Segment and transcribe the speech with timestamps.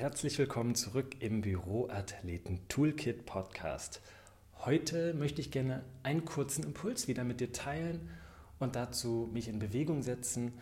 [0.00, 4.00] herzlich willkommen zurück im Büroathleten Toolkit Podcast.
[4.60, 8.08] Heute möchte ich gerne einen kurzen Impuls wieder mit dir teilen
[8.58, 10.54] und dazu mich in Bewegung setzen.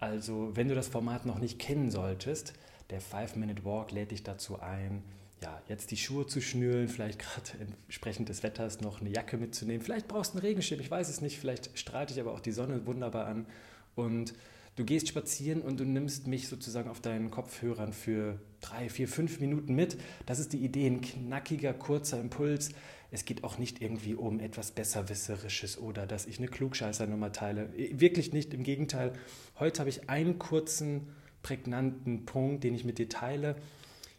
[0.00, 2.54] Also, wenn du das Format noch nicht kennen solltest,
[2.90, 5.04] der 5-Minute Walk lädt dich dazu ein,
[5.40, 9.82] ja, jetzt die Schuhe zu schnüren, vielleicht gerade entsprechend des Wetters noch eine Jacke mitzunehmen.
[9.82, 12.50] Vielleicht brauchst du einen Regenschirm, ich weiß es nicht, vielleicht strahlt dich aber auch die
[12.50, 13.46] Sonne wunderbar an
[13.94, 14.34] und
[14.80, 19.38] Du gehst spazieren und du nimmst mich sozusagen auf deinen Kopfhörern für drei, vier, fünf
[19.38, 19.98] Minuten mit.
[20.24, 22.70] Das ist die Idee, ein knackiger, kurzer Impuls.
[23.10, 27.68] Es geht auch nicht irgendwie um etwas Besserwisserisches oder dass ich eine Klugscheißernummer teile.
[27.92, 29.12] Wirklich nicht, im Gegenteil.
[29.58, 31.08] Heute habe ich einen kurzen,
[31.42, 33.56] prägnanten Punkt, den ich mit dir teile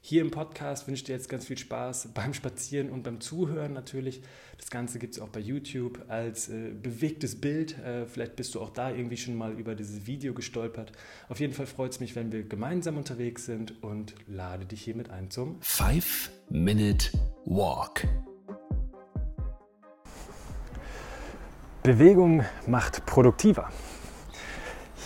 [0.04, 3.74] hier im Podcast wünsche ich dir jetzt ganz viel Spaß beim Spazieren und beim Zuhören
[3.74, 4.24] natürlich.
[4.58, 7.78] Das Ganze gibt es auch bei YouTube als äh, bewegtes Bild.
[7.78, 10.92] Äh, vielleicht bist du auch da irgendwie schon mal über dieses Video gestolpert.
[11.30, 15.12] Auf jeden Fall freut es mich, wenn wir gemeinsam unterwegs sind und lade dich hiermit
[15.12, 17.12] ein zum 5-Minute
[17.46, 18.08] Walk.
[21.84, 23.70] Bewegung macht produktiver.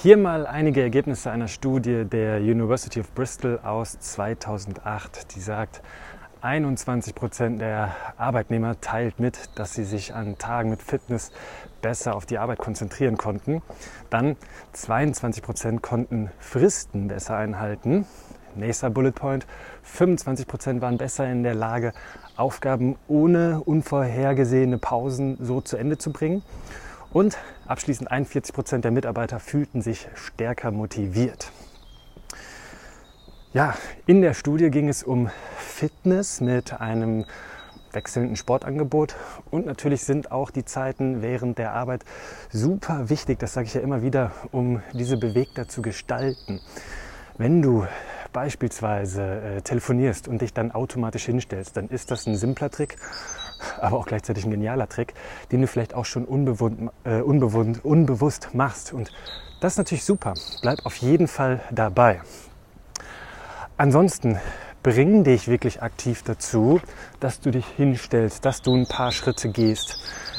[0.03, 5.81] Hier mal einige Ergebnisse einer Studie der University of Bristol aus 2008, die sagt,
[6.41, 11.31] 21 Prozent der Arbeitnehmer teilt mit, dass sie sich an Tagen mit Fitness
[11.81, 13.63] besser auf die Arbeit konzentrieren konnten.
[14.11, 14.35] Dann
[14.73, 18.05] 22 Prozent konnten Fristen besser einhalten.
[18.53, 19.47] Nächster Bullet Point.
[19.83, 21.93] 25 Prozent waren besser in der Lage,
[22.35, 26.43] Aufgaben ohne unvorhergesehene Pausen so zu Ende zu bringen.
[27.15, 31.49] Und abschließend 41 Prozent der Mitarbeiter fühlten sich stärker motiviert.
[33.53, 33.73] Ja,
[34.05, 37.23] in der Studie ging es um Fitness mit einem
[37.93, 39.15] wechselnden Sportangebot
[39.49, 42.03] und natürlich sind auch die Zeiten während der Arbeit
[42.51, 46.59] super wichtig, das sage ich ja immer wieder, um diese bewegter zu gestalten.
[47.37, 47.87] Wenn du
[48.33, 52.97] beispielsweise äh, telefonierst und dich dann automatisch hinstellst, dann ist das ein simpler Trick
[53.79, 55.13] aber auch gleichzeitig ein genialer Trick,
[55.51, 58.93] den du vielleicht auch schon unbewusst, äh, unbewusst, unbewusst machst.
[58.93, 59.11] Und
[59.59, 60.33] das ist natürlich super.
[60.61, 62.21] Bleib auf jeden Fall dabei.
[63.77, 64.39] Ansonsten
[64.83, 66.79] bring dich wirklich aktiv dazu,
[67.19, 69.97] dass du dich hinstellst, dass du ein paar Schritte gehst.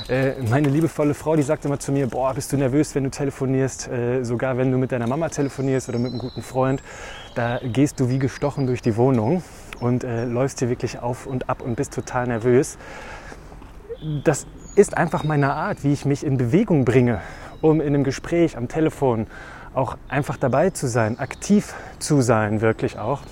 [0.08, 3.10] Äh, meine liebevolle Frau, die sagt immer zu mir, boah, bist du nervös, wenn du
[3.10, 6.80] telefonierst, äh, sogar wenn du mit deiner Mama telefonierst oder mit einem guten Freund,
[7.34, 9.42] da gehst du wie gestochen durch die Wohnung
[9.80, 12.78] und äh, läufst hier wirklich auf und ab und bist total nervös
[14.24, 17.20] das ist einfach meine Art, wie ich mich in Bewegung bringe,
[17.60, 19.26] um in einem Gespräch am Telefon
[19.74, 23.22] auch einfach dabei zu sein, aktiv zu sein, wirklich auch,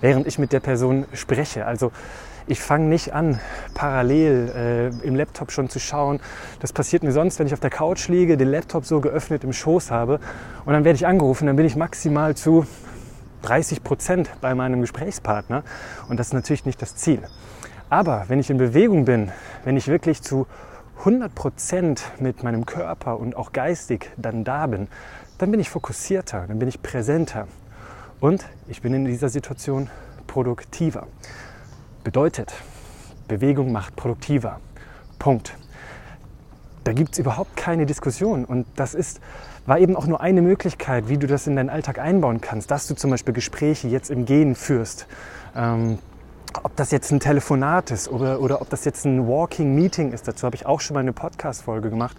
[0.00, 1.66] während ich mit der Person spreche.
[1.66, 1.92] Also
[2.46, 3.38] ich fange nicht an,
[3.74, 4.52] parallel
[5.02, 6.20] äh, im Laptop schon zu schauen.
[6.60, 9.52] Das passiert mir sonst, wenn ich auf der Couch liege, den Laptop so geöffnet im
[9.52, 10.20] Schoß habe
[10.64, 12.66] und dann werde ich angerufen, dann bin ich maximal zu
[13.42, 15.62] 30 Prozent bei meinem Gesprächspartner
[16.08, 17.22] und das ist natürlich nicht das Ziel.
[17.90, 19.30] Aber wenn ich in Bewegung bin,
[19.64, 20.46] wenn ich wirklich zu
[21.00, 24.88] 100 Prozent mit meinem Körper und auch geistig dann da bin,
[25.38, 27.48] dann bin ich fokussierter, dann bin ich präsenter
[28.20, 29.90] und ich bin in dieser Situation
[30.26, 31.08] produktiver.
[32.04, 32.54] Bedeutet,
[33.28, 34.60] Bewegung macht produktiver.
[35.18, 35.56] Punkt.
[36.84, 39.20] Da gibt es überhaupt keine Diskussion und das ist,
[39.66, 42.86] war eben auch nur eine Möglichkeit, wie du das in deinen Alltag einbauen kannst, dass
[42.86, 45.06] du zum Beispiel Gespräche jetzt im Gehen führst.
[45.54, 45.98] Ähm,
[46.62, 50.28] ob das jetzt ein Telefonat ist oder, oder ob das jetzt ein Walking Meeting ist,
[50.28, 52.16] dazu habe ich auch schon mal eine Podcast-Folge gemacht.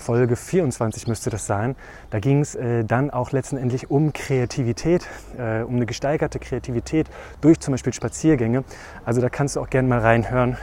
[0.00, 1.76] Folge 24 müsste das sein.
[2.08, 5.06] Da ging es äh, dann auch letztendlich um Kreativität,
[5.38, 7.06] äh, um eine gesteigerte Kreativität
[7.42, 8.64] durch zum Beispiel Spaziergänge.
[9.04, 10.56] Also da kannst du auch gerne mal reinhören.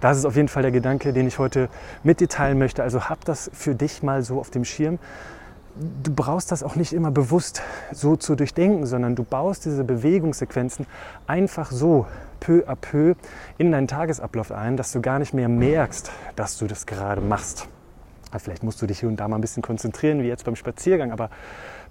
[0.00, 1.68] Das ist auf jeden Fall der Gedanke, den ich heute
[2.02, 2.82] mit dir teilen möchte.
[2.82, 4.98] Also hab das für dich mal so auf dem Schirm
[6.02, 7.62] du brauchst das auch nicht immer bewusst
[7.92, 10.86] so zu durchdenken, sondern du baust diese Bewegungssequenzen
[11.26, 12.06] einfach so
[12.40, 13.14] peu à peu
[13.58, 17.68] in deinen Tagesablauf ein, dass du gar nicht mehr merkst, dass du das gerade machst.
[18.38, 21.10] Vielleicht musst du dich hier und da mal ein bisschen konzentrieren, wie jetzt beim Spaziergang,
[21.10, 21.30] aber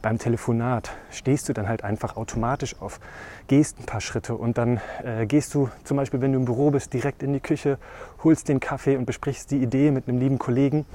[0.02, 3.00] beim Telefonat stehst du dann halt einfach automatisch auf,
[3.48, 6.72] gehst ein paar Schritte und dann äh, gehst du zum Beispiel, wenn du im Büro
[6.72, 7.78] bist, direkt in die Küche,
[8.24, 10.86] holst den Kaffee und besprichst die Idee mit einem lieben Kollegen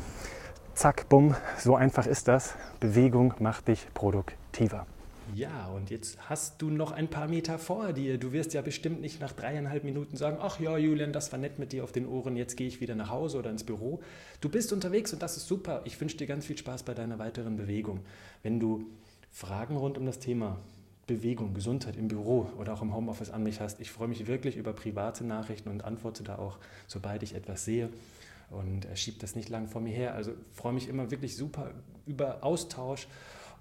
[0.74, 2.54] Zack, bumm, so einfach ist das.
[2.80, 4.86] Bewegung macht dich produktiver.
[5.32, 8.18] Ja, und jetzt hast du noch ein paar Meter vor dir.
[8.18, 11.58] Du wirst ja bestimmt nicht nach dreieinhalb Minuten sagen, ach ja, Julian, das war nett
[11.58, 14.00] mit dir auf den Ohren, jetzt gehe ich wieder nach Hause oder ins Büro.
[14.40, 15.80] Du bist unterwegs und das ist super.
[15.84, 18.00] Ich wünsche dir ganz viel Spaß bei deiner weiteren Bewegung.
[18.42, 18.86] Wenn du
[19.30, 20.58] Fragen rund um das Thema
[21.06, 24.56] Bewegung, Gesundheit im Büro oder auch im Homeoffice an mich hast, ich freue mich wirklich
[24.56, 27.88] über private Nachrichten und antworte da auch, sobald ich etwas sehe
[28.50, 30.14] und er schiebt das nicht lang vor mir her.
[30.14, 31.70] Also freue mich immer wirklich super
[32.06, 33.08] über Austausch.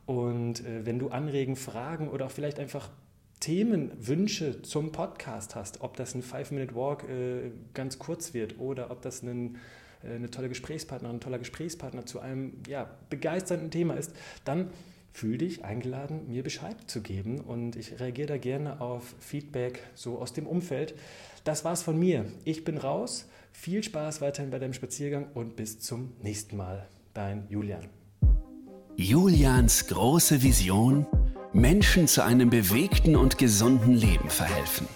[0.06, 2.90] Und äh, wenn du Anregen, Fragen oder auch vielleicht einfach
[3.40, 9.22] Themenwünsche zum Podcast hast, ob das ein Five-Minute-Walk äh, ganz kurz wird oder ob das
[9.22, 9.58] ein,
[10.04, 14.14] äh, eine tolle Gesprächspartnerin, ein toller Gesprächspartner zu einem ja, begeisternden Thema ist,
[14.46, 14.70] dann
[15.12, 20.20] fühl dich eingeladen, mir Bescheid zu geben und ich reagiere da gerne auf Feedback so
[20.20, 20.96] aus dem Umfeld.
[21.44, 22.26] Das war's von mir.
[22.46, 23.28] Ich bin raus.
[23.52, 26.88] Viel Spaß weiterhin bei deinem Spaziergang und bis zum nächsten Mal.
[27.14, 28.03] Dein Julian.
[28.96, 31.08] Julians große Vision,
[31.52, 34.88] Menschen zu einem bewegten und gesunden Leben verhelfen.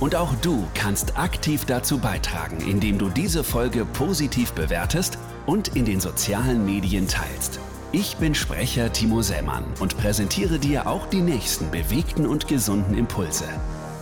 [0.00, 5.84] Und auch du kannst aktiv dazu beitragen, indem du diese Folge positiv bewertest und in
[5.84, 7.60] den sozialen Medien teilst.
[7.92, 13.46] Ich bin Sprecher Timo Sämann und präsentiere dir auch die nächsten bewegten und gesunden Impulse.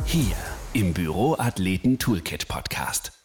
[0.07, 0.37] Hier
[0.73, 3.24] im Büroathleten Toolkit Podcast.